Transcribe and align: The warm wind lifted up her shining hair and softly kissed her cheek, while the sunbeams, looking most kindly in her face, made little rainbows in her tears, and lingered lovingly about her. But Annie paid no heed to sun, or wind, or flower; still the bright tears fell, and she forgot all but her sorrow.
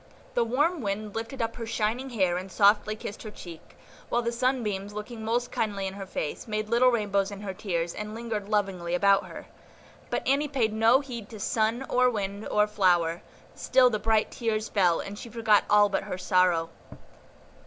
The 0.33 0.43
warm 0.43 0.81
wind 0.81 1.13
lifted 1.15 1.43
up 1.43 1.57
her 1.57 1.67
shining 1.67 2.09
hair 2.09 2.35
and 2.35 2.51
softly 2.51 2.95
kissed 2.95 3.21
her 3.21 3.29
cheek, 3.29 3.77
while 4.09 4.23
the 4.23 4.31
sunbeams, 4.31 4.93
looking 4.93 5.23
most 5.23 5.51
kindly 5.51 5.85
in 5.85 5.93
her 5.93 6.07
face, 6.07 6.47
made 6.47 6.69
little 6.69 6.89
rainbows 6.89 7.29
in 7.29 7.41
her 7.41 7.53
tears, 7.53 7.93
and 7.93 8.15
lingered 8.15 8.49
lovingly 8.49 8.95
about 8.95 9.27
her. 9.27 9.45
But 10.09 10.27
Annie 10.27 10.47
paid 10.47 10.73
no 10.73 11.01
heed 11.01 11.29
to 11.29 11.39
sun, 11.39 11.85
or 11.87 12.09
wind, 12.09 12.47
or 12.47 12.65
flower; 12.65 13.21
still 13.53 13.91
the 13.91 13.99
bright 13.99 14.31
tears 14.31 14.69
fell, 14.69 14.99
and 15.01 15.19
she 15.19 15.29
forgot 15.29 15.65
all 15.69 15.87
but 15.87 16.05
her 16.05 16.17
sorrow. 16.17 16.71